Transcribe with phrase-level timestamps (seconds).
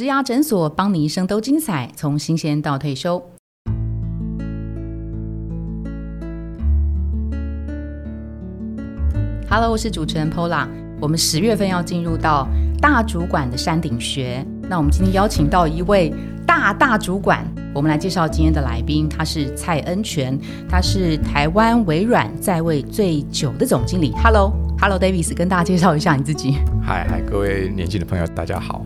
[0.00, 3.22] 植牙诊所，帮你一生都精彩，从新鲜到退休。
[9.50, 10.66] Hello，我是主持人 Pola。
[11.02, 12.48] 我们十月份要进入到
[12.80, 16.10] 大主管的山顶学，那我们今天邀请到一位
[16.46, 20.34] 大大主管，我们来介绍今天的来宾，他是蔡恩全，
[20.66, 24.14] 他是台湾微软在位最久的总经理。
[24.24, 26.54] Hello，Hello，Davis，跟大家介绍一下你自己。
[26.82, 28.82] 嗨嗨，各位年轻的朋友，大家好。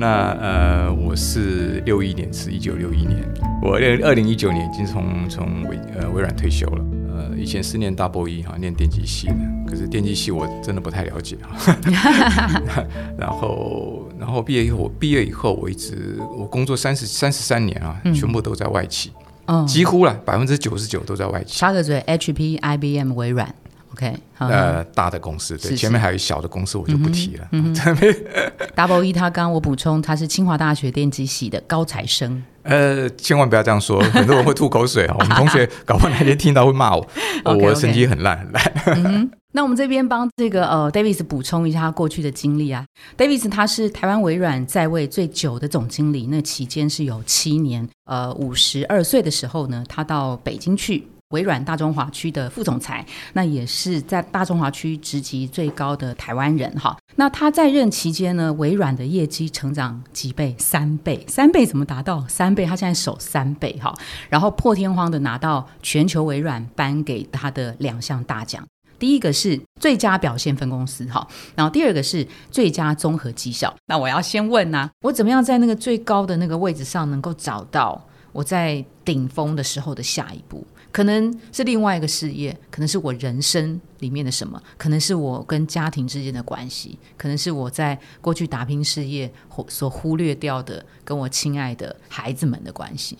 [0.00, 3.22] 那呃，我是六一年，是一九六一年，
[3.62, 6.84] 我二二零一九年已经从从微呃微软退休了。
[7.12, 9.34] 呃，以前是念大波一哈，念电机系的，
[9.68, 11.76] 可是电机系我真的不太了解哈。
[13.18, 19.12] 然后然后毕业以后，我毕业以后我一直我工作三十三十三年啊，全部都在外企，
[19.48, 21.58] 嗯，几乎了百分之九十九都在外企。
[21.58, 23.54] 插个嘴，HP、IBM、微软。
[24.00, 27.46] OK，呃，大的公司对，前面还有小的公司，我就不提了。
[28.74, 32.42] Double E，他刚我补充，他是清华大学电机系的高材生。
[32.62, 35.16] 呃，千万不要这样说，很多人会吐口水啊。
[35.20, 37.06] 我们同学搞不好哪天听到会骂我，
[37.44, 39.30] 我的成绩很烂很烂。
[39.52, 42.86] 那我们这边帮这个呃，Davis 补充一下他过去的经历啊。
[43.18, 47.86] Davis 他是台湾微软在位最久的总经理，那期间是有七年。
[48.04, 51.04] 呃，五十二岁的时候呢，他到北京去。
[51.30, 56.96] 微软大中华区的副总裁，那也是在大中华区职级最高的台湾人哈。
[57.16, 60.54] 那他在任期间呢，微软的业绩成长几倍？
[60.58, 61.24] 三倍？
[61.28, 62.26] 三倍怎么达到？
[62.28, 62.66] 三倍？
[62.66, 63.94] 他现在守三倍哈。
[64.28, 68.66] 然后破天荒的拿到全球微软颁给他的两项大奖，
[68.98, 73.72] 第一个是最佳表现分公司哈，然后第二个是最佳综合绩效。
[73.86, 80.66] 那我要先问呢，我怎么样在那个最高的那个位置上能够找到我在顶峰的时候的下一步？
[80.92, 89.32] 可能是另外一个事业，可能是我人生里面的什么，可能是我跟家庭之间的关系，可能是我在过去打拼事业
[89.68, 93.16] 所忽略掉的跟我亲爱的孩子们的关系。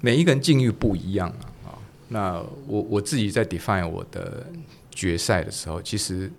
[0.00, 1.30] 每一个人境遇不一样
[1.64, 1.72] 啊，
[2.08, 2.34] 那
[2.66, 4.46] 我我自己在 define 我的
[4.90, 6.30] 决赛的时候，其实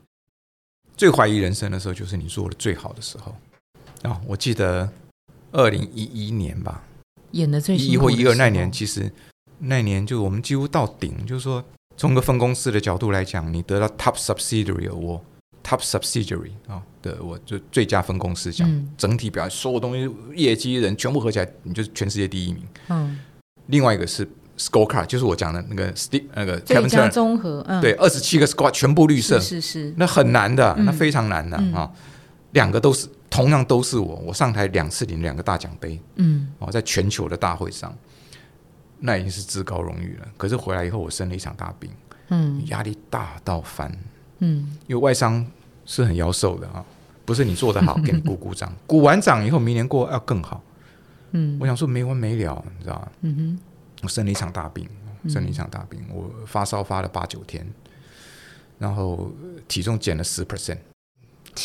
[0.96, 3.36] 最怀疑人生的时候，就是你做的最好的时候
[4.04, 4.22] 啊。
[4.28, 4.88] 我记得
[5.52, 6.84] 二零一一年吧，
[7.36, 9.10] 演的最一或一二那年，其实。
[9.60, 11.64] 那年就我们几乎到顶，就是说
[11.96, 15.24] 从个分公司的角度来讲，你得到 top subsidiary 我
[15.64, 22.64] top subsidiary 啊的我就最佳分公司奖，整体表现所有东西业绩人全部合起来，你就是全世界第一名。
[22.90, 23.18] 嗯，
[23.68, 31.90] 另外一个是 scorecard，就是我讲的那个 Steve 那个最佳综合，嗯，对，二十七个 score 全部绿色，是是，那很难的，那非常难的啊。
[32.52, 37.96] 两个都是同样都是我，我上台两次领两个大奖杯，嗯，哦，在全球的大会上。
[38.98, 40.28] 那已经是至高荣誉了。
[40.38, 41.92] 可是回来以后，我生了一场大病，
[42.30, 43.92] 嗯，压力大到翻，
[44.40, 45.46] 嗯，因为外伤
[45.86, 46.84] 是很妖瘦的啊，
[47.26, 50.64] 不是你做得好给你鼓鼓掌， 鼓完掌以后，明年过要更好，
[51.32, 53.12] 嗯，我想说没完没了，你知道吗？
[53.22, 53.60] 嗯哼，
[54.04, 54.88] 我生了一场大病，
[55.28, 57.68] 生了一场大病，我发烧发了八九天，
[58.80, 59.30] 然后
[59.68, 60.78] 体重减了十 percent，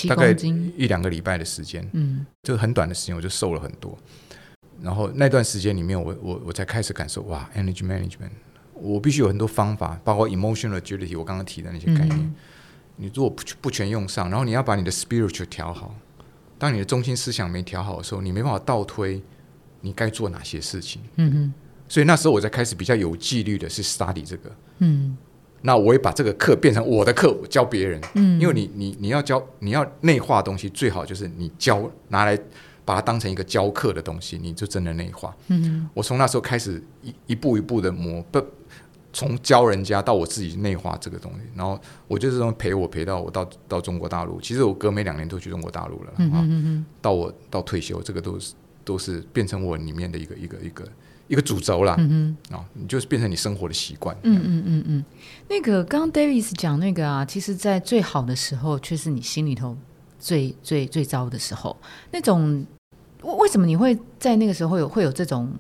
[0.09, 0.31] 大概
[0.77, 3.97] 一两个礼拜的时间，嗯，就很短的时间我就瘦了很多。
[4.83, 8.31] 然后那段时间里面，我我我才开始感受哇，energy management，
[8.75, 12.35] 我必须有很多方法，包括 emotional agility，我刚刚提的那些概念，
[12.97, 15.95] 你如果不不全用上，然后你要把你的 spiritual 调好，
[16.59, 19.23] 当你的中心思想没调好的时候，你没办法倒推
[19.83, 21.03] 你该做哪些事情。
[21.17, 21.55] 嗯嗯。
[21.89, 24.57] 所以那时候我才开始比较有纪律的是 study 这个。
[24.79, 25.17] 嗯。
[25.63, 28.01] 那我也把这个课变成我的课，教别人。
[28.15, 28.41] 嗯。
[28.41, 32.39] 因为你你你要教你要内化东西，最好就是你教拿来。
[32.83, 35.33] 把它当成一个教课的东西，你就真的内化。
[35.47, 38.45] 嗯，我从那时候开始一一步一步的磨，不
[39.13, 41.79] 从教人家到我自己内化这个东西，然后
[42.09, 44.41] 我就这种陪我陪到我到到中国大陆。
[44.41, 46.45] 其实我隔没两年都去中国大陆了啊。
[47.01, 48.55] 到我到退休，这个都是
[48.85, 50.89] 都是变成我里面的一个一个一个一
[51.37, 51.97] 个主轴啦。
[51.99, 54.17] 嗯嗯啊，你就是变成你生活的习惯。
[54.23, 55.05] 嗯嗯嗯嗯。
[55.49, 59.77] 那个刚刚 Davis 讲那个啊，其实，在最好的时候，却是你心里头。
[60.23, 61.75] 最最最糟的时候，
[62.11, 62.63] 那种
[63.23, 65.51] 为为什么你会在那个时候有会有这种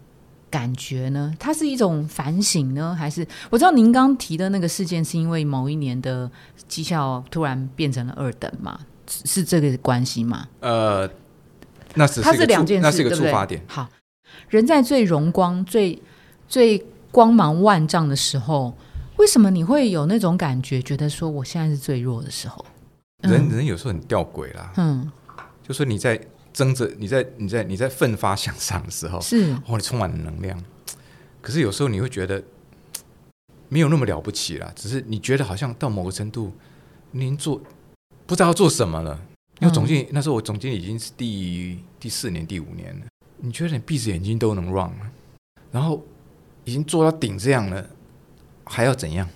[0.50, 1.34] 感觉呢？
[1.38, 6.30] 它是一种反省呢，还是我知道您刚提的那个事件是因为某一年的
[6.68, 8.78] 绩效突然变成了二等嘛？
[9.06, 10.46] 是这个关系吗？
[10.60, 11.08] 呃，
[11.94, 13.64] 那是它是两件事，那是一个出发点。
[13.66, 13.88] 好，
[14.50, 16.02] 人在最荣光、最
[16.48, 18.74] 最光芒万丈的时候，
[19.16, 22.64] 为什么你会有那种感觉，觉得说我现在是最弱的时候？
[23.22, 25.10] 人人有时候很吊诡啦，嗯，
[25.62, 26.20] 就说你在
[26.52, 30.60] 争着，你在你在你在奋发向上的时候，是哦，你充满了能量。
[31.40, 32.42] 可是有时候你会觉得
[33.68, 36.52] 没有那么了不起啦，只是你觉得好像到某个程度，
[37.12, 37.60] 您做
[38.26, 39.20] 不知道做什么了，
[39.60, 43.06] 因为总经理那时候我总经理已经是第第四年、第五年了。
[43.42, 45.10] 你觉得你闭着眼睛都能 run 了，
[45.72, 46.02] 然后
[46.64, 47.84] 已经做到顶这样了，
[48.64, 49.28] 还要怎样？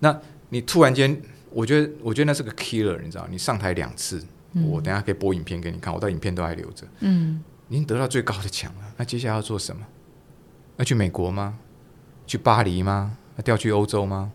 [0.00, 0.20] 那
[0.50, 1.20] 你突然间，
[1.50, 3.26] 我觉得，我觉得那是个 killer，你知道？
[3.30, 4.22] 你上台两次，
[4.52, 6.86] 我等下可以播影片给你看，我到影片都还留着。
[7.00, 9.86] 嗯，已经得到最高的奖了，那接下来要做什么？
[10.76, 11.58] 要去美国吗？
[12.26, 13.16] 去巴黎吗？
[13.36, 14.32] 要调去欧洲吗？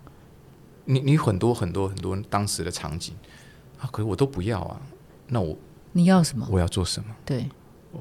[0.86, 3.16] 你你很多很多很多当时的场景
[3.80, 4.82] 啊，可是我都不要啊。
[5.28, 5.56] 那我
[5.92, 6.48] 你要什么？
[6.50, 7.16] 我要做什么？
[7.24, 7.48] 对。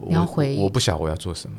[0.09, 0.57] 你要回？
[0.57, 1.57] 我不晓我要做什么。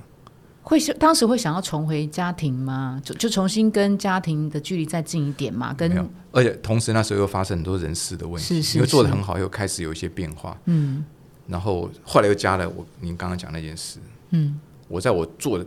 [0.64, 3.02] 会当时会想要重回家庭吗？
[3.04, 5.74] 就就重新跟家庭的距离再近一点嘛？
[5.74, 5.92] 跟
[6.32, 10.56] 而且同时那时候又发生很多人事的问题，因为做的很好，又开始有一些变化。
[10.66, 11.04] 嗯。
[11.48, 14.00] 然后后来又加了我您刚刚讲那件事。
[14.30, 14.60] 嗯。
[14.88, 15.66] 我在我做的，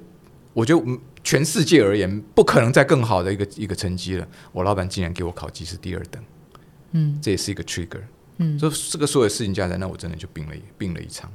[0.52, 4.26] 我觉得全世界而言不可能再更好的一个一个成绩了。
[4.52, 6.22] 我老板竟然给我考级是第二等。
[6.93, 7.19] 嗯。
[7.20, 8.00] 这也是一个 trigger。
[8.38, 8.56] 嗯。
[8.58, 11.31] 所以这个所有事情加在那，我真的就病了病了一场。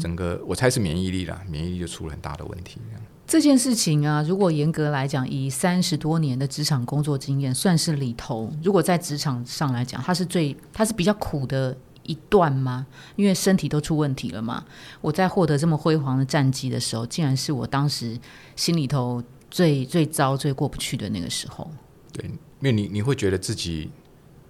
[0.00, 2.80] 整个我猜是免疫力啦，免疫力就出了很大的问题。
[3.26, 12.84] 这件事情啊，如果严格来讲，以三十多年的职场工作经验，算是里头，如果在职场上来讲，它是最，它是比较苦的一段吗？
[13.14, 14.64] 因为身体都出问题了嘛。
[15.00, 18.18] 我在获得这么辉煌的战绩的时候，竟然是我当时
[18.56, 21.70] 心里头最最糟、最过不去的那个时候。
[22.12, 23.92] 对，因为你你会觉得自己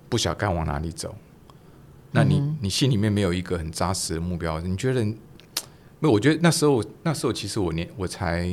[0.08, 1.14] 不晓该往哪里走。
[2.12, 4.60] 那你你心里面没有一个很扎实的目标？
[4.60, 5.04] 你觉得？
[5.04, 8.48] 没有，我觉得那时候那时候其实我年我才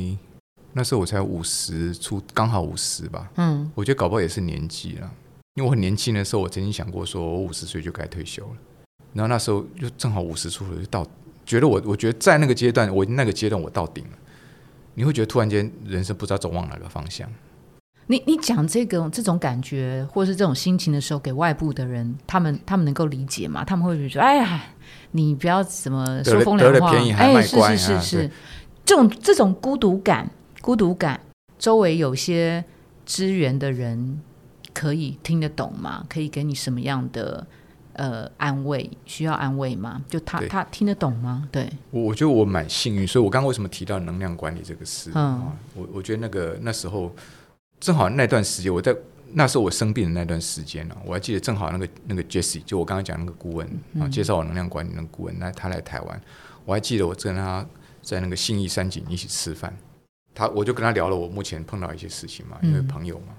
[0.74, 3.30] 那时候我才五十出，刚好五十吧。
[3.36, 5.10] 嗯，我觉得搞不好也是年纪了，
[5.54, 8.56] 因为我很年轻的时候，我曾经想过说我五十岁就该退休了。
[9.14, 11.06] 然后那时候就正好五十出头就到，
[11.46, 14.10] 觉得我我觉得在那个阶段，我那个阶段我到顶了。
[14.92, 17.26] 你会觉得突然间人生不知道走往哪个方向。
[18.10, 23.62] 你你讲这个这种感觉或是这种心情的时候，给外部的人，他们他们能够理解吗？
[23.62, 24.64] 他们会觉得，哎呀，
[25.10, 28.30] 你不要怎么说风凉话，哎，是是是是，
[28.82, 30.28] 这种这种孤独感，
[30.62, 31.20] 孤独感，
[31.58, 32.64] 周围有些
[33.04, 34.18] 支援的人
[34.72, 36.02] 可以听得懂吗？
[36.08, 37.46] 可以给你什么样的
[37.92, 38.90] 呃安慰？
[39.04, 40.00] 需要安慰吗？
[40.08, 41.46] 就他他听得懂吗？
[41.52, 45.10] 对，我我觉得我蛮幸运，所以我刚刚为什么提到能量管理这个事？
[45.14, 47.14] 嗯，我我觉得那个那时候。
[47.80, 48.94] 正好那段时间，我在
[49.32, 53.68] 那时候我生病的那段时间呢，我还记得正好那个那个 Jesse，就我刚刚讲那个顾问
[54.00, 56.20] 啊，介绍我能量管理那个顾问，那他来台湾，
[56.64, 57.64] 我还记得我跟他
[58.02, 59.76] 在那个信义山景一起吃饭，
[60.34, 63.34] 他我就跟他聊了我目前碰到一些事情嘛，因为朋友嘛，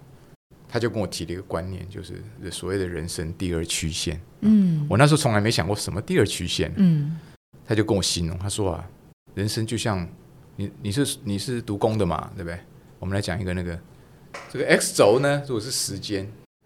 [0.67, 2.21] 他就跟我提了一个观念，就是
[2.51, 4.21] 所谓的人生第二曲线。
[4.41, 6.71] 嗯，我那时候从来没想过什么第二曲线。
[6.77, 7.17] 嗯，
[7.65, 8.87] 他就跟我形容，他说啊，
[9.33, 10.07] 人生就像
[10.55, 12.59] 你你是你是读工的嘛，对不对？
[12.99, 13.77] 我们来讲一个那个。
[14.51, 16.25] 这个 x 轴呢，如果是时间；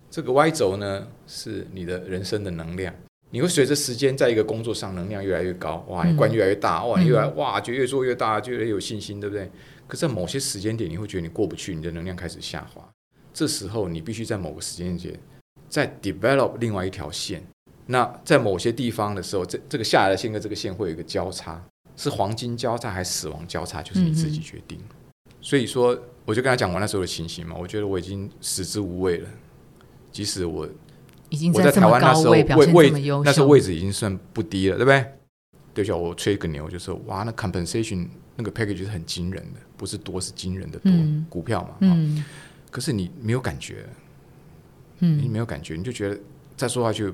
[0.09, 2.93] 这个 y 轴呢，是你的人生的能量。
[3.31, 9.49] 你会随着时间，在一个工作上能量越来越高，哇，你官越来越大，哇，你越来哇，就越做越大，就越有信心，对不对？
[9.87, 12.87] 可在某些时间点，你会觉得你过不去，你的能量开始下滑。
[13.33, 15.19] 这时候，你必须在某个时间点
[15.67, 17.43] 再 develop 另外一条线。
[17.87, 21.59] 那在某些地方的时候，这这个下来的线跟这个线会有一个交叉，
[21.97, 24.79] 是黄金交叉还是死亡交叉，就是你自己决定。
[25.43, 25.95] 所以说。
[26.25, 29.29] 我就跟他讲我那时候的情形嘛，我觉得我已经食之无味了。
[30.09, 30.65] 即使我
[31.27, 32.89] 已经在台湾那时候位位
[33.25, 35.05] 那时候位置已经算不低了，对不对？
[35.73, 38.07] 对，叫我吹个牛，就说哇，那 compensation
[38.37, 40.89] 那个 package 是很惊人的，不是多是惊人的多
[41.29, 41.75] 股票嘛。
[41.81, 42.23] 嗯。
[42.71, 43.85] 可是你没有感觉，
[44.99, 46.17] 嗯，你没有感觉，你就觉得
[46.55, 47.13] 再说下去，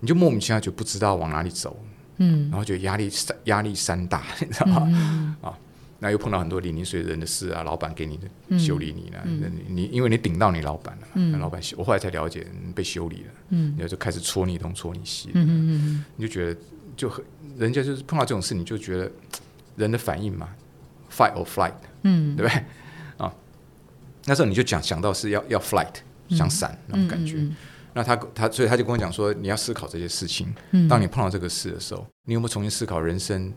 [0.00, 1.78] 你就莫名其妙就不知道往哪里走，
[2.16, 5.36] 嗯，然后就压力山压力山大，你知道吗？
[5.42, 5.58] 啊。
[6.00, 9.24] 那又碰到很多零零碎人的事啊，老板给你的修理你了，
[9.68, 16.60] 你因为你顶到你老板了嘛，那，老板修，我后来才了解被修理了，然后就开始戳你东戳你西，你就觉得
[16.96, 17.24] 就很，
[17.56, 19.10] 人家就是碰到这种事，你就觉得
[19.76, 20.50] 人的反应嘛
[21.10, 22.64] ，fight or flight，嗯，对不对？
[23.16, 23.34] 啊，
[24.26, 25.94] 那时候你就讲想到是要要 flight，
[26.30, 27.44] 想闪那种感觉，
[27.94, 30.54] 那他他所以他就跟我讲说，你要思考这些事情，
[30.88, 33.52] 当你碰到这个事的时候，你有没有重新思考人生？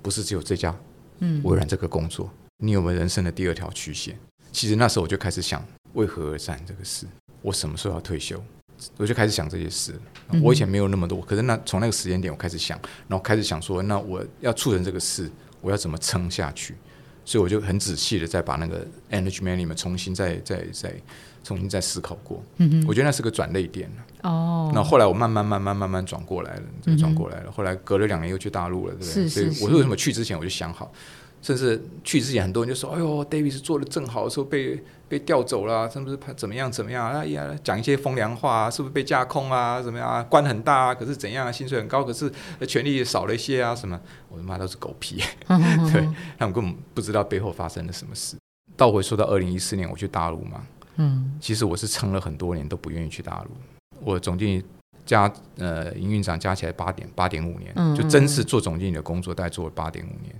[0.00, 0.72] 不是只有这家。
[1.18, 4.18] 嗯，微软这个工作，你有没有人生的第二条曲线？
[4.52, 7.06] 其实那时候我就开始想，为何而战这个事，
[7.42, 8.42] 我什么时候要退休？
[8.98, 9.94] 我就开始想这些事。
[10.42, 15.30] 我以前没有那么多，可是那从那个时间点我开始想，然后开始想说，那我要促成这个事，
[15.60, 16.74] 我要怎么撑下去？
[17.24, 20.94] 所以我就很仔细的再把那个 energy management 重新再再再
[21.46, 22.42] 重新再思考过。
[22.88, 23.88] 我觉得那是个转泪点
[24.22, 27.52] 哦，那后来我慢慢慢慢慢慢转过来了，转过来了。
[27.52, 29.28] 后来隔了两年又去大陆了，对不对？
[29.28, 29.46] 所以。
[29.62, 30.90] 我说为什么去之前我就想好，
[31.40, 37.12] 甚至去之前很多人就说：“哎呦，David 是做的正好的时候被被调走了，是不是怎么样怎么样？
[37.12, 39.80] 哎呀，讲一些风凉话，是不是被架空啊？
[39.80, 40.26] 怎么样？
[40.28, 41.52] 官很大啊，可是怎样？
[41.52, 42.28] 薪水很高，可是
[42.66, 43.72] 权力少了一些啊？
[43.74, 44.00] 什么？
[44.28, 45.22] 我的妈都是狗屁！
[45.46, 48.36] 对，他们根本不知道背后发生了什么事。
[48.76, 50.60] 倒回说到二零一四年我去大陆嘛，
[50.96, 53.50] 嗯，其实我是撑了很多年都不愿意去大陆。
[54.00, 54.64] 我总经理。
[55.04, 60.34] 加呃，营运长加起来八点八点五年，就真是做总经理的工作，大概做了八点五年。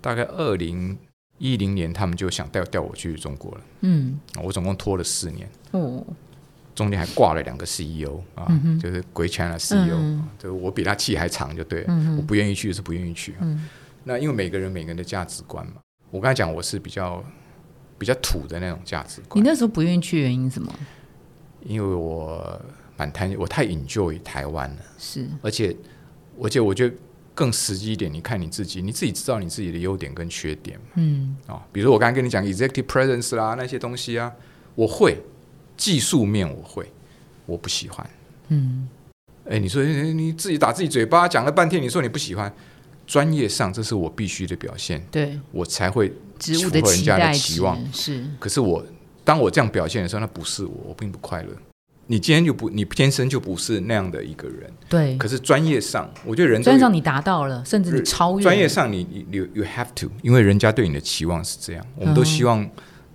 [0.00, 0.96] 大概二零
[1.38, 3.60] 一零年，他们就想调调我去中国了。
[3.80, 5.50] 嗯，我总共拖了四年。
[5.72, 6.06] 哦，
[6.72, 8.46] 中间还挂了两个 CEO 啊，
[8.80, 9.98] 就是鬼圈了 CEO，
[10.38, 12.16] 就我比他气还长，就对了。
[12.16, 13.34] 我不愿意去是不愿意去。
[13.40, 13.68] 嗯，
[14.04, 15.80] 那因为每个人每个人的价值观嘛，
[16.12, 17.24] 我刚才讲我是比较
[17.98, 19.42] 比较土的那种价值观。
[19.42, 20.72] 你那时候不愿意去原因什么？
[21.64, 22.60] 因为我。
[22.98, 25.76] 蛮贪，我太 enjoy 台湾了，是，而且，
[26.42, 26.94] 而且我觉得
[27.34, 34.32] 更实际一点，你看你自己，你自己知道你自己的优点跟缺点，嗯，哦，比如我刚才跟你讲 executive presence 啦那些东西啊，
[34.74, 35.22] 我会
[35.76, 36.90] 技术面我会，
[37.44, 38.08] 我不喜欢，
[38.48, 38.88] 嗯，
[39.44, 42.50] 哎，你说你自己打自己嘴巴讲了半天，你说你不喜欢，
[43.06, 46.08] 专业上这是我必须的表现，对我才会
[46.38, 48.84] 符合人家的期望，是，可是我
[49.24, 51.48] 当我这样表现的时候，那不是我，我并不快乐。
[52.08, 54.72] 你今天就不，你天生就不是那样的一个人。
[54.88, 55.16] 对。
[55.16, 58.42] 可是专业上，我觉得人专业上你达到了，甚至你超越。
[58.44, 61.84] 专业上，你你 you you have to，因为人家对你的期望是这样。
[61.96, 62.64] 我们都希望，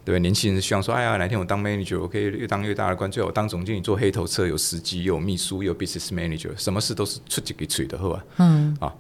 [0.03, 8.25] 对年轻人希望说，哎呀，哪天我当 manager，我可以越当越大的官，最后当总经理做黑头车，有司机，有秘书，有 business manager，什么事都是出几个嘴的，好吧？
[8.39, 8.75] 嗯。
[8.81, 8.93] 啊，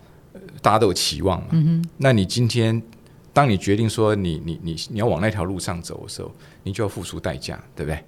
[0.61, 1.47] 大家都有期望嘛。
[1.51, 1.83] 嗯。
[1.97, 2.81] 那你今天，
[3.33, 6.31] 当你决定说你你你你要往那条路上走的时候，
[6.63, 8.03] 你就要付出代价，对不对？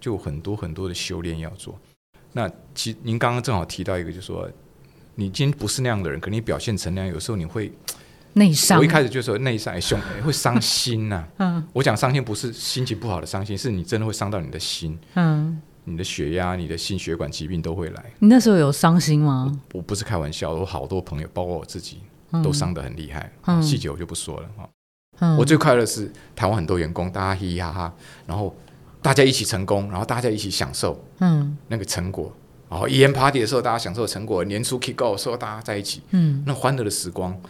[0.00, 1.78] 就很多很多的修炼要做。
[2.32, 4.48] 那其您刚刚正好提到一个，就是说
[5.16, 7.72] 你今天不是那样的人，可你表现成那样，有时候你会
[8.34, 8.78] 内伤。
[8.78, 11.26] 我一开始就说内伤，胸会伤心呐。
[11.38, 14.96] 嗯，我讲伤心不是心情不好的伤心，是你真的会伤到你的心。
[15.14, 18.04] 嗯，你的血压、你的心血管疾病都会来。
[18.18, 19.58] 你那时候有伤心吗？
[19.72, 22.00] 我不是开玩笑，我好多朋友，包括我自己，
[22.42, 23.32] 都伤得很厉害。
[23.62, 25.36] 细节我就不说了哈。
[25.36, 27.94] 我最快乐是台湾很多员工，大家嘻嘻哈哈，
[28.26, 28.54] 然后。
[29.00, 32.32] 大家一起成功，然后大家一起享受，嗯，那个成果。
[32.68, 37.40] 然后 EM party 的时候，大家享受成果；年初 kick off 时候，大家在一起，嗯，那欢乐的时光，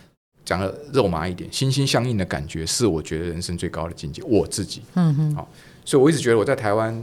[0.45, 4.23] 讲的肉麻一点，心心相印的感觉，是我觉得人生最高的境界。
[4.25, 5.49] 我自己，嗯哼，好，
[5.87, 6.95] 所以我一直觉得我在台湾，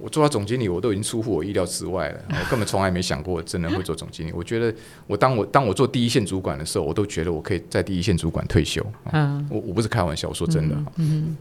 [0.00, 2.20] 我做到总经理，我都已经出乎我意料之外了。
[2.28, 4.32] 我根本从来没想过真的会做总经理。
[4.32, 4.74] 我觉得，
[5.06, 8.84] 我当我当我做第一线主管的时候，我都觉得我可以在第一线主管退休。
[9.12, 10.76] 嗯，我我不是开玩笑，我说真的。
[10.96, 11.36] 嗯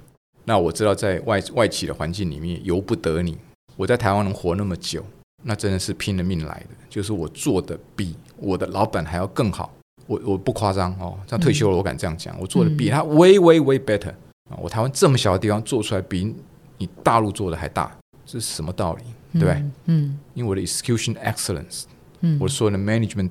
[0.47, 3.35] 那我知道，在外外企的环境里面，由不得你。
[3.75, 5.03] 我在台湾能活那么久，
[5.43, 6.75] 那真的是拼了命来的。
[6.88, 9.74] 就是我做的比我的老板还要更好。
[10.07, 14.12] 我我不夸张哦，像退休了，我敢这样讲，我做的比他 way way way better
[14.51, 14.53] 啊！
[14.62, 16.31] 我台湾这么小的地方做出来，比
[16.77, 17.91] 你大陆做的还大，
[18.25, 19.03] 这是什么道理？
[19.34, 19.63] 对不对？
[19.86, 21.84] 嗯，因为我的 execution excellence，
[22.22, 23.29] 嗯，我说的 management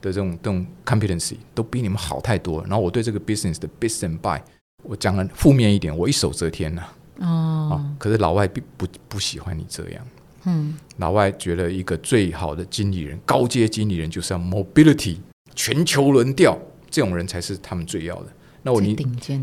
[0.00, 2.62] 的这种这种 competency 都比你们好太多。
[2.62, 4.40] 然后我对这个 business 的 business and buy。
[4.82, 6.84] 我讲了负面一点，我一手遮天呐。
[7.18, 10.06] 哦，可是老外并不不喜欢你这样。
[10.44, 15.16] 嗯，老外觉得一个最好的经理人，高阶经理人就是要 mobility，
[15.56, 16.56] 全球轮调，
[16.88, 18.26] 这种人才是他们最要的。
[18.62, 18.94] 那我你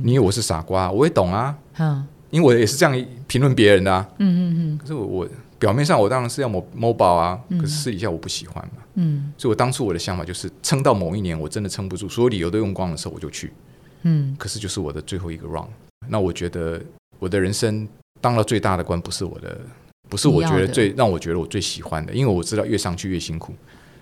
[0.03, 0.89] 你以为我是傻瓜？
[0.89, 1.57] 我也懂啊。
[1.79, 4.05] 嗯，因为我也是这样评论别人的。
[4.17, 4.77] 嗯嗯嗯。
[4.79, 8.81] 可是我我表面上我当然是要 mobile 啊，可是私底下我不喜欢嘛。
[8.95, 13.53] 嗯，所以我当初我的想法就是，撑到某一年我真的撑不住，所有理由都用光的时候，我就去。
[14.01, 15.63] 嗯，可是就是我的最后一个 run。
[16.09, 16.81] 那我觉得
[17.19, 17.87] 我的人生
[18.19, 19.61] 当了最大的官，不是我的，
[20.09, 23.53] 不是我觉得最让我觉得我最喜欢的，因为我知道越上去越辛苦。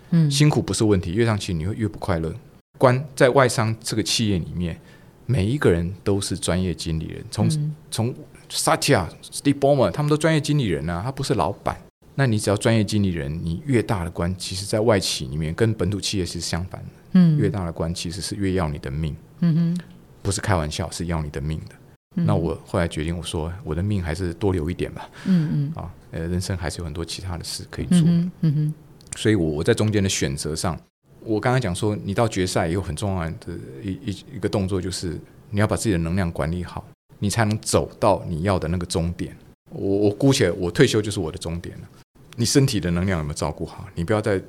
[0.09, 2.33] 嗯，辛苦不是问题，越上去你会越不快乐。
[2.77, 4.79] 官在外商这个企业里面，
[5.25, 7.49] 每一个人都是专业经理人，从
[7.89, 8.15] 从
[8.49, 11.77] Satya、Steve Ballmer 他们都专业经理人啊，他不是老板。
[12.15, 16.87] 那你只要专业经理人，你越大的官，其实在外企里面跟本土企业是相反的。
[17.13, 19.15] 嗯，越大的官其实是越要你的命。
[19.39, 19.81] 嗯哼，
[20.21, 21.75] 不是开玩笑，是要你的命的。
[22.13, 25.09] 那我后来决定，我说我的命还是多留一点吧。
[25.25, 27.99] 嗯嗯，啊，呃，人生还是有很多其他的事可以做。
[28.05, 28.73] 嗯哼，
[29.15, 30.77] 所以我我在中间的选择上，
[31.23, 33.35] 我刚刚讲说，你到决赛也有很重要的
[33.83, 35.17] 一一一个动作，就是
[35.49, 36.85] 你要把自己的能量管理好，
[37.19, 39.35] 你才能走到你要的那个终点。
[39.69, 41.87] 我我姑且我退休就是我的终点了。
[42.35, 43.85] 你身体的能量有没有照顾好？
[43.95, 44.41] 你不要在。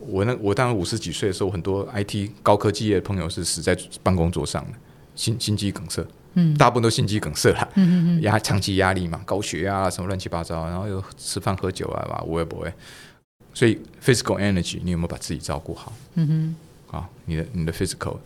[0.00, 4.78] 我那我当然五十几岁的时候，很多 IT 高科技业的朋友是死在办公桌上的，
[5.16, 12.72] 心心肌梗塞，嗯，大部分都心肌梗塞了，嗯嗯嗯，压长期压力嘛，高血压啊，什么乱七八糟，然后又吃饭喝酒啊，吧，我也不会，
[13.58, 15.92] 所以 physical energy 你有没有把自己照顾好？
[16.14, 16.54] 嗯
[16.88, 18.16] 哼，啊，你的你的 physical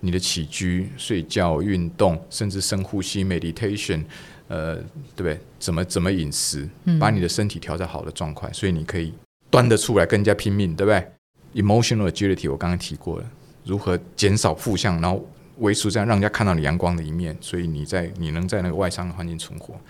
[0.00, 4.02] 你的起居、睡觉、运动，甚至深呼吸 （meditation），
[4.48, 4.74] 呃，
[5.14, 5.38] 对不对？
[5.60, 6.68] 怎么怎么饮食，
[6.98, 9.14] 把你的身体调在好的状况，所以你可以
[9.48, 13.30] 端得出来跟人家拼命，对不对？Emotional agility 我刚刚提过了，
[13.64, 15.24] 如何减少负向，然后
[15.58, 19.80] 维持这样让人家看到你阳光的一面，所以你在你能在那个外伤的环境存活。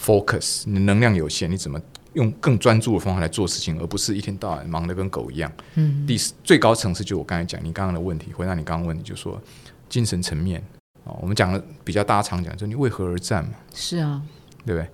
[0.00, 1.80] Focus，你能量有限，你怎么
[2.14, 5.52] 用更专注的方法来做事情，而不是一天到晚忙得跟狗一样？
[5.74, 9.40] 嗯，第最高层次就我刚才讲你刚刚的问题，回答你刚刚问题，就说
[9.88, 10.62] 精神层面
[11.04, 13.54] 哦，我们讲的比较大家常讲，就你为何而战嘛？
[13.74, 14.22] 是啊，
[14.64, 14.88] 对不对？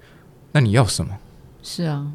[0.52, 1.16] 那你要什么？
[1.62, 2.12] 是啊，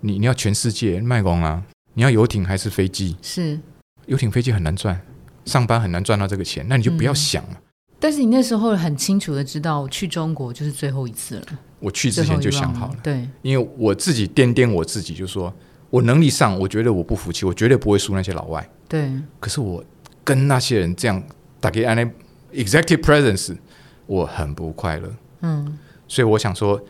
[0.00, 1.62] 你你要全世界卖光啊？
[1.94, 3.16] 你要游艇还是飞机？
[3.22, 3.60] 是
[4.06, 5.00] 游艇飞机很难赚，
[5.44, 7.60] 上班很难赚到这个钱，那你就不要想了。
[8.00, 11.42] 但是你那时候很清楚的知道，去中国就是最后一次了。
[11.78, 15.52] 我去之前就想好了，对，因为我自己掂掂我自己，就说
[15.90, 18.68] 我能力上，我觉得我不服气，我绝对不会输那些老外。
[18.88, 19.84] 对，可是我
[20.24, 21.22] 跟那些人这样
[21.60, 22.10] 打给 an
[22.52, 23.56] executive presence，
[24.06, 25.10] 我很不快乐。
[25.42, 25.78] 嗯，
[26.08, 26.80] 所以我想说，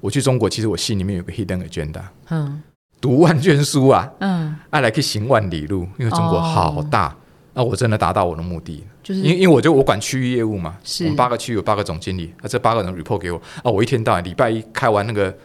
[0.00, 2.02] 我去中国，其实我心里面有个 hidden agenda。
[2.30, 2.62] 嗯，
[3.00, 7.16] 读万卷书啊，嗯，爱来去行万里路，因为中国好大。
[7.52, 11.04] 那我真的达到我的目的，就是因因为我就我管区域业务嘛，是。
[11.04, 15.36] 我们八个区有八个总经理，那这八个人 report 给我啊，我一天到晚礼拜一开完那个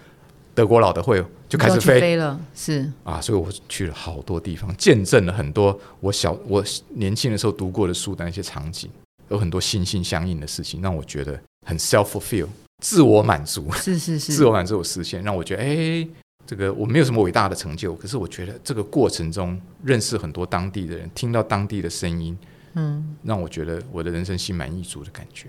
[0.53, 2.15] 德国佬的会就开始飞。
[2.15, 2.91] 了，是。
[3.03, 8.89] 啊，所以我去了好多地方，见证了很多我小我年轻的时候读过的书的那些场景，
[9.29, 12.47] 有很多心心相印的事情，让我觉得很 self fulfill，
[12.83, 16.07] 自我满足，是是是，自我满足我实现，让我觉得哎。
[16.45, 22.37] 这个我没有什么伟大的成就，可是我觉得这个过程中认识很多当地的人，听到当地的声音，
[22.75, 25.47] 嗯，让我觉得我的人生心满意足的感觉。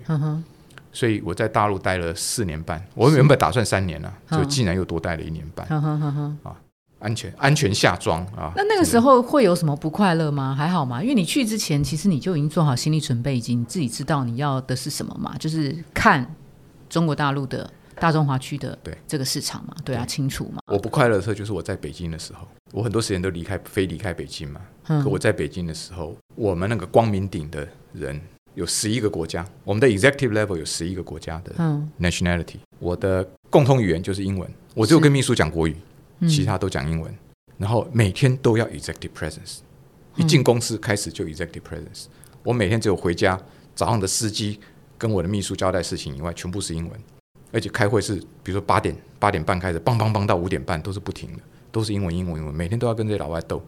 [0.91, 5.67] 所以我在大陆待了四年半，我原本打算三年了，就竟然又多待了一年半。
[5.67, 6.55] 啊，
[6.99, 8.51] 安全安全下装啊。
[8.55, 10.55] 那那个时候会有什么不快乐吗？
[10.57, 11.03] 还好吗？
[11.03, 16.35] 因为你去之前，其实你就已经做好心理准备，已经自己知道你要的是什么嘛，就是看
[16.89, 17.69] 中国大陆的。
[17.99, 20.59] 大中华区的对这个市场嘛，对啊，清楚嘛。
[20.67, 24.61] 我不快乐的时候就是我在北京的时候，我很多时间都离开，非离开北京嘛。
[24.83, 28.19] 可我在北京的时候，我们那个光明顶的人
[28.53, 31.53] 有十一个国家，我们的 executive level 有十一个国家的
[31.99, 32.57] nationality。
[32.79, 35.75] 我的共通语言就是英文，我只有跟秘书讲国语，
[36.29, 37.13] 其他都讲英文。
[37.57, 39.59] 然后每天都要 executive presence，
[40.15, 42.05] 一进公司开始就 executive presence。
[42.43, 43.39] 我每天只有回家
[43.73, 44.59] 早上的司机
[44.97, 46.99] 跟我的秘书交代事情以外，全部是英文。
[47.51, 51.39] 而且开会是，比如说八点八点半开始，梆梆梆到五点半都是不停的，
[51.71, 53.63] 都是英文英文英文，每天都要跟这些老外斗，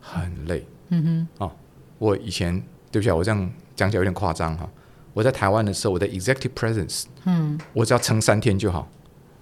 [0.00, 0.66] 很累。
[0.90, 1.52] 嗯哼，哦，
[1.98, 2.54] 我以前
[2.90, 4.68] 对不起啊，我这样讲起来有点夸张哈。
[5.14, 8.88] 我在台湾的时候，我的 executive presence，嗯，我只要撑三天就好。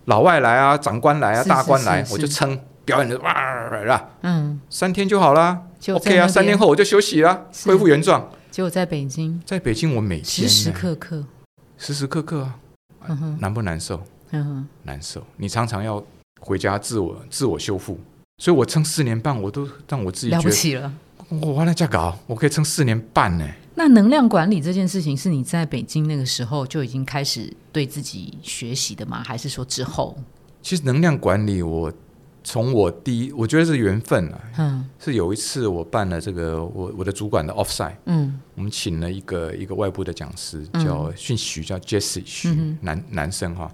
[0.06, 4.10] 老外来啊，长官来啊，大官来，我就撑表演的哇，是吧？
[4.22, 8.30] 嗯，三天就好了，OK 啊，三天后我就休息啦，恢复原状。
[8.50, 11.24] 结果在北京，在北京我每天时时刻刻，
[11.78, 12.58] 时时刻刻啊。
[13.38, 14.02] 难不难受？
[14.84, 15.24] 难受。
[15.36, 16.02] 你常常要
[16.40, 17.98] 回家自我自我修复，
[18.38, 20.92] 所以我撑四年半，我都让我自己了不起了。
[21.28, 23.46] 我完了这样搞，我可以撑四年半呢。
[23.74, 29.22] 那能量管理这件事情，是你在北京那个时候就已经开始对自己学习的吗？
[29.24, 30.16] 还是说之后？
[30.62, 31.92] 其实能量管理我。
[32.42, 34.40] 从我第一，我觉得是缘分啊。
[34.58, 37.96] 嗯，是有一次我办了这个，我我的主管的 offsite，。
[38.06, 42.48] 嗯，我们请了一个一个外部的讲师，叫姓徐，叫 Jesse 徐，
[42.80, 43.70] 男男生哈，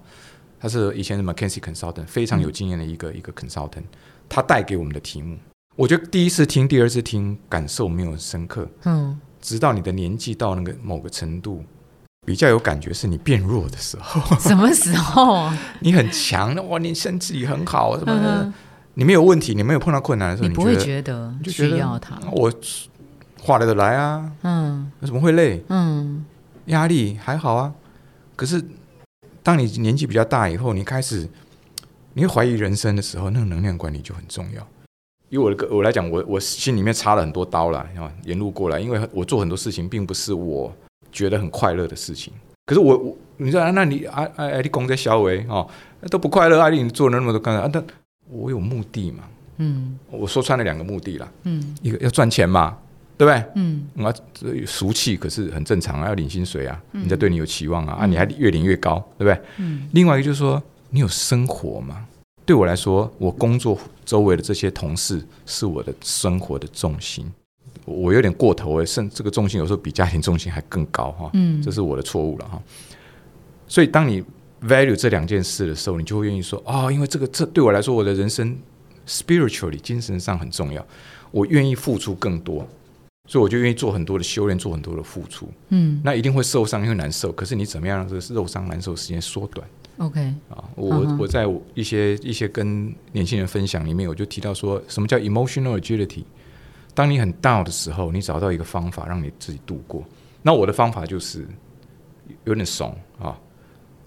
[0.59, 3.83] 他是以前的 McKinsey consultant，非常有经验的一个一个 consultant。
[4.27, 5.37] 他带给我们的题目，
[5.75, 8.67] 我觉得第一次听、第二次听感受没有深刻。
[8.83, 11.63] 嗯，直到你的年纪到那个某个程度。
[12.27, 15.49] 比较有感觉是你变弱的时候， 什么时候？
[15.79, 18.51] 你很强的哇，你身体很好什么的，
[18.95, 22.19] 你没有问题，你没有碰到困难的时候，你不会觉得需要它。
[22.33, 22.51] 我
[23.39, 25.63] 画得来啊，嗯，怎么会累？
[25.69, 26.25] 嗯，
[26.65, 27.73] 压力还好啊。
[28.35, 28.61] 可是
[29.41, 31.29] 当你年纪比较大以后，你开始
[32.13, 34.67] 你会怀疑人生的时候，那个能量管理就很重要。
[35.29, 40.75] 以我的个我来讲，我我心里面插了很多刀了啊，沿路过来，因为我做很多事情并不是我。
[41.17, 42.31] 觉得很快乐的事情，
[42.67, 44.61] 可是我我你知道，那你啊啊啊！
[44.61, 45.67] 你公在小维哦，
[46.11, 46.59] 都不快乐。
[46.59, 47.67] 阿丽，你做了那么多干啊？
[47.71, 47.83] 但
[48.29, 49.23] 我有目的嘛？
[49.57, 51.27] 嗯，我说穿了两个目的啦。
[51.43, 52.77] 嗯，一个要赚钱嘛，
[53.17, 53.43] 对不对？
[53.55, 54.13] 嗯，啊，
[54.67, 59.41] 俗气可是很正常啊，要领薪水啊，人家对你有期望啊，啊，你还越领越高，对不对？
[59.57, 59.87] 嗯。
[59.93, 62.05] 另外一个就是说，你有生活嘛？
[62.45, 67.31] 对我来说，我工作周围的这些同事是我的生活的重心。
[67.85, 72.61] 我有点过头哎，甚这个重心有时候比家庭重心还更高哈，嗯，这是我的错误了哈。
[73.67, 74.23] 所以当你
[74.63, 78.57] value 这两件事的时候，你就会愿意说哦，因为这个这对我来说，我的人生
[79.07, 80.85] spiritually 精神上很重要，
[81.31, 82.67] 我愿意付出更多。
[83.29, 85.49] 所以我就愿意做很多的修炼，做很多的付出。
[85.67, 87.29] 嗯，那一定会受伤，因为难受。
[87.33, 96.23] 可是你怎么样让这个肉伤难受时间缩短？OK 啊，我我在一些一些跟年轻人分享里面，我就提到说什么叫 emotional agility。
[96.97, 100.03] 当你很 down 的时候，你找到一个方法让你自己度过。
[100.41, 101.47] 那我的方法就是
[102.43, 103.37] 有点怂啊，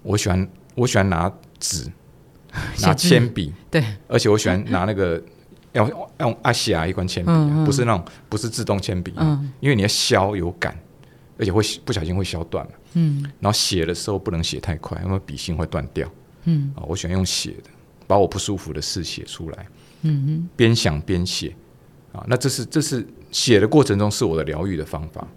[0.03, 1.89] 我喜欢我喜欢拿纸，
[2.83, 5.23] 拿铅笔，对，而且我喜欢拿那个。
[5.73, 5.87] 要
[6.19, 7.31] 用阿西亚一关铅笔，
[7.65, 9.13] 不是那种不是自动铅笔，
[9.61, 10.77] 因为你要削有感，
[11.39, 16.11] 而且会不小心会削断嗯，然后写的时候不能写太快，因为笔芯会断掉。
[16.43, 17.69] 嗯，啊，我喜欢用写的，
[18.05, 19.65] 把我不舒服的事写出来。
[20.01, 21.55] 嗯哼，边想边写。
[22.11, 25.27] 啊，那这是这是写的过程中是我的疗愈的方法。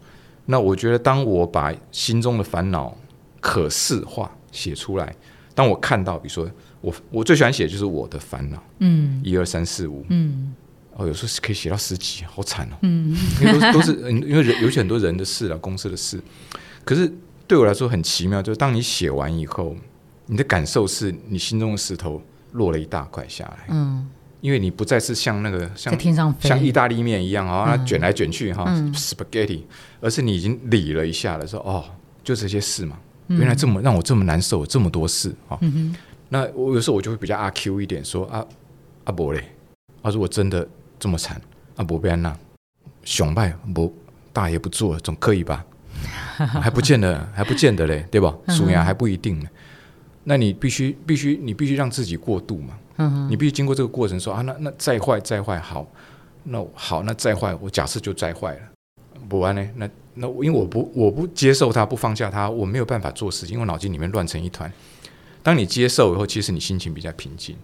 [0.47, 2.97] 那我觉得，当我把心中的烦恼
[3.41, 5.15] 可视化写出来，
[5.55, 6.51] 当我看到，比如说。
[6.85, 10.55] 我我最喜欢写的就是我的烦恼，嗯，一二三四五，嗯，
[10.93, 16.21] 哦，有时候可以写到十几，好惨哦，嗯，因为都是因为人有很多人的事了，公司的事，
[16.85, 17.11] 可是
[17.47, 19.75] 对我来说很奇妙，就是当你写完以后，
[20.27, 22.21] 你的感受是你心中的石头
[22.53, 24.07] 落了一大块下来，嗯，
[24.45, 29.63] 因为你不再是像那个像天上像意大利面一样啊卷来卷去哈，spaghetti，
[30.03, 31.83] 而是你已经理了一下了，说哦，
[32.23, 35.59] 就这些事嘛，原来这么让我这么难受，这么多事啊。
[36.29, 38.45] 那我有时候我就会比较阿 Q 一点，说啊
[39.05, 39.43] 阿伯嘞，
[40.03, 41.41] 啊如果真的这么惨，
[41.77, 42.37] 阿伯不要那，
[43.03, 43.91] 熊拜不
[44.31, 45.65] 大爷不做总可以吧？
[46.37, 48.37] 还不见得，还不见得嘞，对吧？
[48.49, 49.47] 属羊还不一定呢。
[50.25, 52.77] 那你必须必须你必须让自己过渡嘛。
[52.97, 55.87] 嗯你必须经过这个过程，说啊那那再坏再坏好，
[56.45, 58.61] 那好那再坏我假设就再坏了，
[59.29, 59.69] 不完呢？
[59.77, 64.73] 那那因为我不我不接受它不放下它，我没有办法做事情，因为脑筋里面乱成一团。
[65.43, 67.57] 当你接受以后，其实你心情比较平静。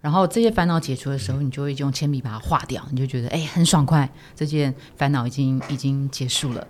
[0.00, 6.66] 然后这些烦恼解除的时候，你就会用铅笔把它划掉，你就觉得哎很爽快，这件烦恼已经已经结束了。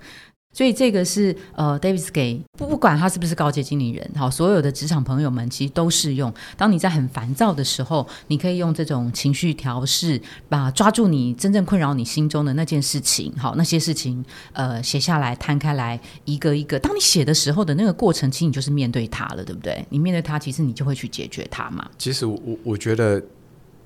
[0.54, 6.32] 所以这个是呃，Davis 给不不管他是不是高阶经理人，好，所有的职场朋友们其实都适用。
[6.56, 16.78] 当你在很烦躁的时候，你可以用这种情绪调试，把抓住你真正困扰你心中的那件事情，好，那些事情呃写下来，摊开来，一个一个。
[16.78, 19.84] 当你写的时候的那个过程，其实你就是面对它了，对不对？
[19.88, 21.84] 你面对它，其实你就会去解决它嘛。
[21.98, 23.20] 其实我我觉得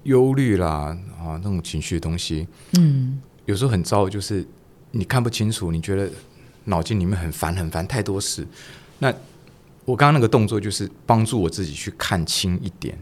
[0.02, 2.46] 忧虑啦啊那种情绪的东西，
[2.78, 4.46] 嗯，有时候很糟，就是
[4.90, 6.10] 你看不清楚，你觉得。
[6.68, 8.46] 脑筋里面很烦很烦，太多事。
[8.98, 9.12] 那
[9.84, 12.96] 我刚刚那个动作就是帮助我自己去看清一点，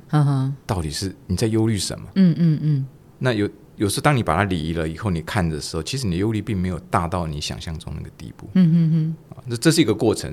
[0.65, 2.07] 到底是你在忧虑什么？
[2.15, 2.87] 嗯嗯嗯。
[3.19, 8.49] 那有有时候当你把它理了以后，你看的时候，其实你的忧虑并没有大到你想象中那个地步。
[8.55, 9.17] 嗯嗯嗯。
[9.31, 10.33] 啊，这这是一个过程，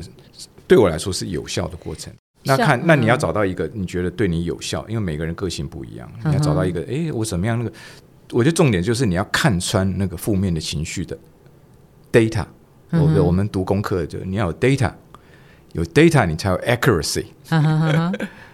[0.68, 2.14] 对我来说是有效的过程。
[2.44, 7.58] 那看，那你要找到一个你觉得对你有效，因为每个人个性不一样，你要找到一个，哎，我怎么样？
[7.58, 7.74] 那个，
[8.32, 11.18] 我觉得重点就是你要看穿那个负面的情绪的
[12.12, 12.46] data。
[12.94, 14.92] 我我们读功课就你要有 data，
[15.74, 17.26] 有 data 你才有 accuracy，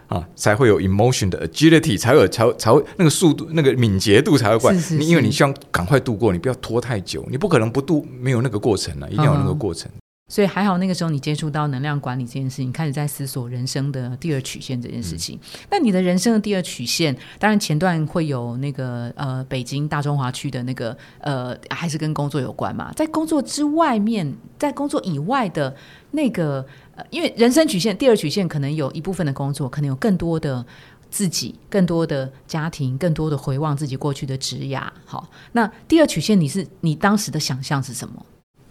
[0.08, 4.78] 啊，才会有 emotion 的 agility，才有才才会那个速度那个敏捷度才会过来。
[4.97, 9.91] 你因为你希望赶快度过，你不要拖太久，你不可能不度没有那个过程了，一定要有那个过程。
[10.30, 15.39] 所以还好，那个时候你接触到能量管理这件事情，开始在思索人生的第二曲线这件事情。
[15.72, 22.94] 那你的人生的第二曲线，当然前段会有那个呃北京大中华区的那个呃，还是跟工作有关嘛？
[22.94, 25.76] 在工作之外面，在工作以外的
[26.12, 26.63] 那个，
[26.96, 30.63] 呃，因为人生曲线第二曲线可能有一部分的工作，可能有更多的
[31.10, 34.88] 自己，更多的家庭，更多的回望自己过去的职涯。
[35.06, 38.24] 好，那第二曲线，你是你当时的想象是什么？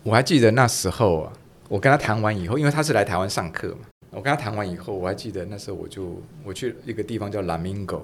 [0.05, 1.33] 我还记得那时候啊。
[1.69, 8.01] 我跟他谈完以后，因为他是来台湾上课嘛，我跟他谈完以后，我还记得那时候我就我去一个地方叫 Lamingo，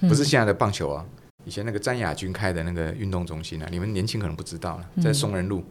[0.00, 1.04] 不是现在的棒球啊，
[1.44, 5.64] 以前那个詹雅军开的那个运动中心啊，你们年轻可能不知道了，在松仁路，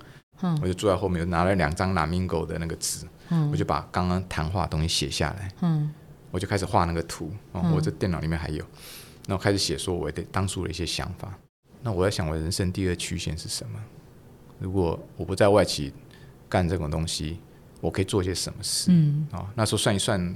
[0.61, 3.07] 我就坐在后面，拿了两张 Lamingo 的那个纸，
[3.49, 5.49] 我就把刚刚谈话的东西写下来，
[6.31, 8.61] 我就开始画那个图，我这电脑里面还有，
[9.25, 11.33] 那我开始写说我的当初的一些想法，
[11.81, 13.79] 那我在想我人生第二曲线是什么？
[14.59, 15.93] 如果我不在外企。
[16.49, 17.37] 干这种东西，
[17.81, 18.91] 我可以做些什么事？
[18.91, 20.35] 嗯，啊，那时候算一算，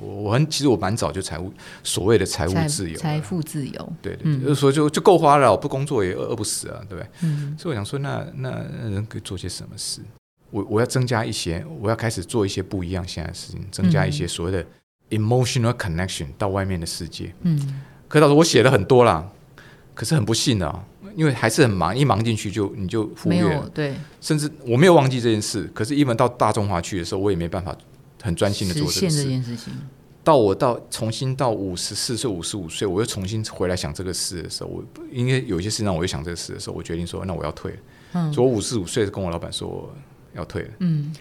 [0.00, 7.10] 我我很其实我蛮早就财务所谓的财务自由，财富自由，对对，就是说就就够花了，我不工作也饿饿不死啊，对不对？
[7.22, 8.50] 嗯，所以我想说，那那
[8.88, 10.00] 人可以做些什么事？
[10.50, 14.64] 我我要增加一些，我要开始做一些不一样现在的事情，增加一些所谓的
[15.10, 17.34] emotional connection 到外面的世界。
[17.42, 19.28] 嗯，可到时候我写了很多啦，
[19.94, 20.84] 可是很不幸的。
[21.14, 27.76] 因为还是很忙，一忙进去就你就忽略，对，甚至我没有忘记这件事，可是一门到大中华去的时候，我也没办法
[28.22, 29.72] 很专心的做这件事情。
[30.22, 37.78] 到我到重新到五十四岁、五十五岁，我又重新回来想这个事的时候，我应该有一些事让我又想这个事的时候，我决定说，那我要退。
[38.14, 39.94] 嗯，所以我五十五岁跟我老板说
[40.32, 40.68] 要退了。
[40.78, 41.12] 嗯，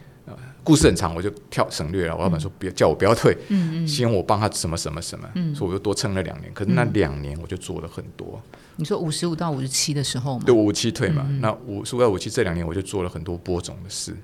[0.63, 2.15] 故事很长，我就跳省略了。
[2.15, 6.51] 我老板说别叫我不要退，嗯嗯，希望我帮他什么什么什么，嗯，所以我就多撑了两年。
[6.53, 8.41] 可是那两年我就做了很多。
[8.77, 10.43] 你说五十五到五十七的时候吗？
[10.45, 11.27] 对，五七退嘛。
[11.41, 14.15] 那五十五到五七这两年我就做了很多播种的事。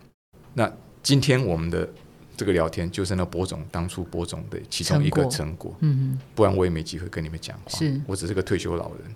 [0.53, 0.71] 那
[1.03, 1.87] 今天我们的
[2.37, 5.75] 这个聊天就是那播种当初播种的其中一个成果。
[5.81, 7.77] 嗯嗯，不然我也没机会跟你们讲话。
[7.77, 9.13] 是我只是个退休老人。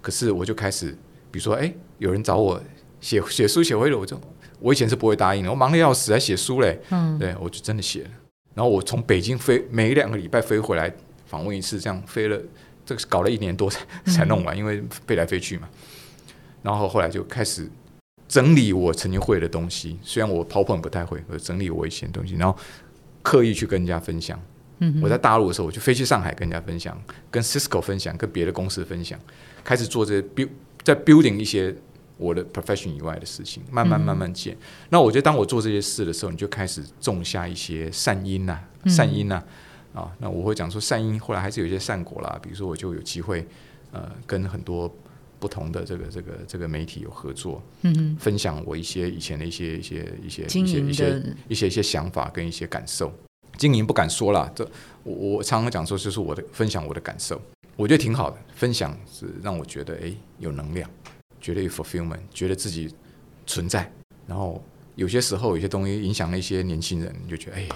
[0.00, 0.90] 可是我就开始，
[1.30, 2.60] 比如说，哎，有人找我
[3.00, 4.20] 写写书写会了，我就
[4.64, 6.80] 我以前是不会答应的，我忙得要死，还写书嘞。
[6.88, 8.10] 嗯，对我就真的写了。
[8.54, 10.90] 然后我从北京飞，每两个礼拜飞回来
[11.26, 12.40] 访问一次，这样飞了，
[12.86, 15.68] 这个搞了一年多才才弄完，因为飞来飞去嘛。
[16.62, 17.68] 然后后来就开始
[18.26, 22.58] 整理我曾经会的东西，虽然我 PowerPoint 不太会，我整理我以前东西，然后
[23.22, 24.40] 刻意去跟人家分享。
[24.78, 26.98] 嗯，我在大陆的时候，我就飞去上海跟人家分享，
[27.30, 29.20] 跟 Cisco 分享，跟别的公司分享。
[29.62, 30.48] 开始做这些 build
[30.82, 31.74] 在 building 一些
[32.16, 34.56] 我的 profession 以外的事情，慢慢慢慢建。
[34.90, 39.42] 那我觉得当我做这些事的时候，你就开始种下一些善因呐，善因呐
[39.92, 40.12] 啊。
[40.18, 42.38] 那我会讲说善因，后来还是有一些善果啦。
[42.42, 43.46] 比如说，我就有机会
[43.92, 44.92] 呃跟很多
[45.38, 53.12] 不同的这个这个这个媒体有合作，嗯分享我一些以前的一些一些一些一些一些一些一些想法跟一些感受。
[53.56, 54.68] 经营不敢说啦，这
[55.02, 57.40] 我我常常讲说，就是我的分享我的感受。
[57.76, 60.88] 我觉得挺好的，分享是让我觉得哎有能量，
[61.44, 62.90] 觉得有 fulfillment，觉得自己
[63.44, 63.92] 存在。
[64.26, 67.68] 然后有些时候有些东西影响了一些年轻人，就觉得哎，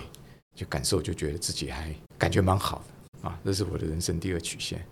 [0.55, 2.83] 就感受就觉得自己还感觉蛮好
[3.23, 3.39] 的啊。
[3.45, 4.83] 这是我的人生第二曲线。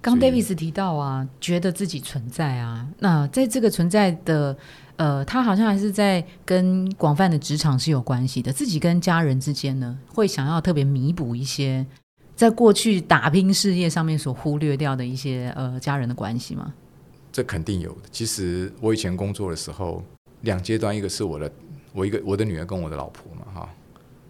[0.00, 4.56] 刚 Davis 提到啊，觉得自己存在啊，那在这个存在的
[4.94, 8.52] 呃，他好像还是在跟广泛的职场是有关系的。
[8.52, 11.84] 自己跟家人之间呢，会想要特别弥补一些。
[12.36, 16.72] 在过去打拼事业上面所忽略掉的一些呃家人的关系吗？
[17.32, 18.02] 这肯定有的。
[18.10, 20.02] 其实我以前工作的时候，
[20.42, 21.52] 两阶段，一个是我的
[21.92, 23.68] 我一个我的女儿跟我的老婆嘛哈。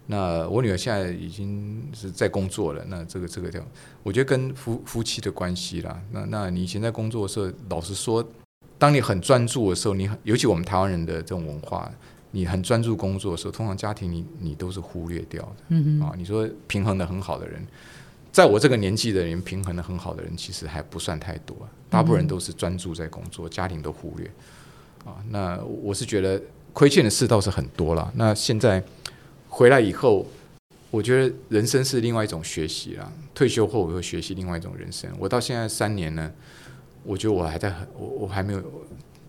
[0.07, 3.59] 那我女儿现在已经是在工作了，那这个这个叫
[4.03, 6.01] 我觉得跟夫夫妻的关系啦。
[6.11, 8.27] 那那你以前在工作的时候，老实说，
[8.77, 11.89] 当你很专注的时候，你很尤其我们台湾人的这种文化，
[12.31, 15.75] 你很专注工作的时候，通常家庭你你都是忽略掉的。
[16.03, 17.65] 啊，你说平衡的很好的人。
[18.31, 21.55] 在我这个年纪的人，平衡的很好的人，其实还不算太多。
[21.89, 24.25] 大部分人都是专注在工作，家庭都忽略。
[25.03, 26.41] 啊，那我是觉得
[26.71, 28.09] 亏欠的事倒是很多了。
[28.15, 28.81] 那现在
[29.49, 30.25] 回来以后，
[30.89, 33.11] 我觉得人生是另外一种学习了。
[33.35, 35.11] 退休后我会学习另外一种人生。
[35.19, 36.31] 我到现在三年呢，
[37.03, 38.63] 我觉得我还在很，我我还没有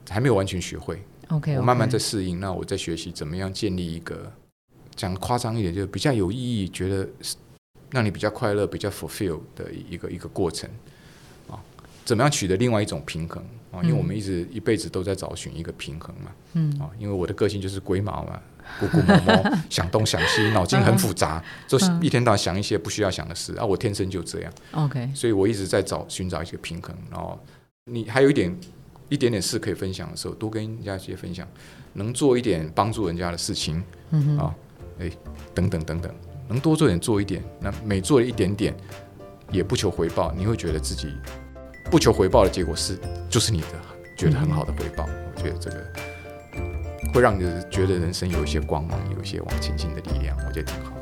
[0.09, 1.03] 还没有完全学会。
[1.31, 2.39] OK，我慢慢在适应。
[2.39, 4.31] 那我在学习怎么样建立一个
[4.95, 7.09] 讲夸张一点，就是比较有意义，觉得。
[7.93, 10.69] 让你比较快乐、比较 fulfill 的一个一个过程
[11.49, 11.61] 啊，
[12.05, 13.81] 怎么样取得另外一种平衡啊？
[13.83, 18.41] 因为我们一直一辈子都在找寻一个平衡嘛，嗯啊，因为我的个性就是龟毛嘛，
[18.81, 23.65] 咕咕毛毛， 想东想西，脑筋很复杂，就是一天到晚想一些不需要想的事啊。
[23.65, 26.97] 我天生就这样，OK，所以我一直在找寻找一些平衡。
[27.11, 27.39] 然后
[27.85, 28.57] 你还有一点
[29.11, 31.47] 一点点事可以分享的时候，多跟人家一些分享，
[31.93, 34.55] 能做一点帮助人家的事情，嗯啊，
[34.99, 35.11] 哎，
[35.55, 36.15] 等等等等。
[36.53, 38.75] 能多做点做一点，那每做一点点，
[39.51, 41.09] 也不求回报，你会觉得自己
[41.91, 42.99] 不求回报的结果是，
[43.31, 43.67] 就是你的
[44.17, 45.09] 觉得很好的回报。
[45.35, 45.87] 我觉得这个
[47.15, 51.02] 会让你觉得人生有一些光芒，有一些往前进的力量，我觉得挺好。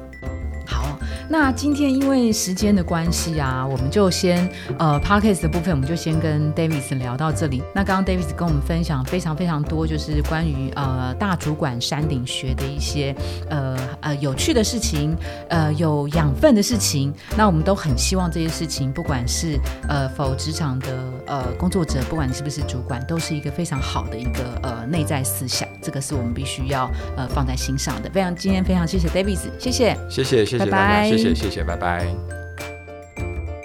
[1.32, 7.62] 那今天因为时间的关系啊，我们就先呃 podcast 的部分，我们就先跟 Davis 聊到这里。
[7.72, 13.14] 那刚刚 Davis 跟我们分享非常非常多，就是关于呃大主管山顶学的一些
[13.48, 15.16] 呃呃有趣的事情，
[15.48, 17.14] 呃有养分的事情。
[17.36, 19.56] 那我们都很希望这些事情，不管是
[19.88, 20.88] 呃否职场的
[21.30, 25.66] 呃工作者，不管你是不是主管，都是一个非常好的一个呃内在思想。
[25.80, 28.10] 这个是我们必须要呃放在心上的。
[28.10, 31.08] 非常今天非常谢谢 Davis，谢谢，谢谢，谢谢，拜拜。
[31.08, 32.06] 谢谢谢谢，拜拜。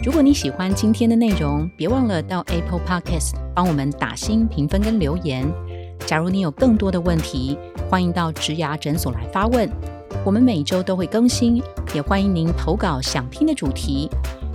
[0.03, 5.51] 如果你喜欢今天的内容，别忘了到 Apple Podcast 帮我们打新评分跟留言。
[6.05, 7.57] 假如你有更多的问题，
[7.89, 9.67] 欢迎到植牙诊所来发问，
[10.23, 11.59] 我们每周都会更新。
[11.93, 14.07] 也欢迎您投稿想听的主题，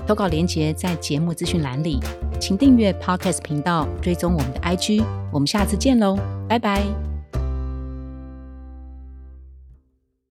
[0.06, 2.00] 投稿链接在节目资讯栏里。
[2.40, 5.04] 请订阅 Podcast 频道，追踪我们的 IG。
[5.30, 7.09] 我们下次见喽，拜拜。